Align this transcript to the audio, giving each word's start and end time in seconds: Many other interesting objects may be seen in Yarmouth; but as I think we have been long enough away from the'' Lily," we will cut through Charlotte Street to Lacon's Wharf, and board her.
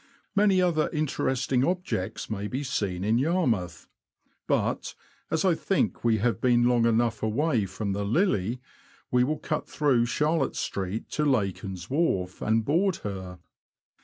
Many 0.35 0.63
other 0.63 0.89
interesting 0.91 1.63
objects 1.63 2.27
may 2.27 2.47
be 2.47 2.63
seen 2.63 3.03
in 3.03 3.19
Yarmouth; 3.19 3.87
but 4.47 4.95
as 5.29 5.45
I 5.45 5.53
think 5.53 6.03
we 6.03 6.17
have 6.17 6.41
been 6.41 6.63
long 6.63 6.87
enough 6.87 7.21
away 7.21 7.67
from 7.67 7.91
the'' 7.91 8.03
Lily," 8.19 8.61
we 9.11 9.23
will 9.23 9.37
cut 9.37 9.69
through 9.69 10.05
Charlotte 10.07 10.55
Street 10.55 11.07
to 11.09 11.23
Lacon's 11.25 11.87
Wharf, 11.87 12.41
and 12.41 12.65
board 12.65 12.95
her. 13.05 13.37